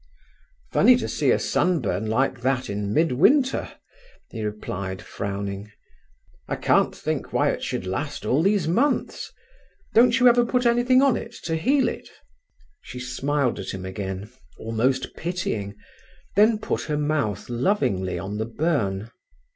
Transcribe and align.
"Funny 0.71 0.95
to 0.97 1.07
see 1.07 1.29
a 1.29 1.37
sunburn 1.37 2.07
like 2.07 2.41
that 2.41 2.71
in 2.71 2.91
mid 2.91 3.11
winter," 3.11 3.71
he 4.31 4.43
replied, 4.43 4.99
frowning. 4.99 5.71
"I 6.47 6.55
can't 6.55 6.95
think 6.95 7.31
why 7.31 7.51
it 7.51 7.61
should 7.61 7.85
last 7.85 8.25
all 8.25 8.41
these 8.41 8.67
months. 8.67 9.31
Don't 9.93 10.19
you 10.19 10.27
ever 10.27 10.43
put 10.43 10.65
anything 10.65 11.03
on 11.03 11.23
to 11.43 11.55
heal 11.55 11.87
it?" 11.87 12.09
She 12.81 12.99
smiled 12.99 13.59
at 13.59 13.69
him 13.75 13.85
again, 13.85 14.31
almost 14.57 15.15
pitying, 15.15 15.75
then 16.35 16.57
put 16.57 16.85
her 16.85 16.97
mouth 16.97 17.47
lovingly 17.47 18.17
on 18.17 18.39
the 18.39 18.47
burn. 18.47 19.11